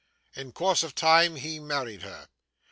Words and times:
In 0.35 0.51
course 0.51 0.81
of 0.81 0.95
time, 0.95 1.35
he 1.35 1.59
married 1.59 2.01
her. 2.01 2.27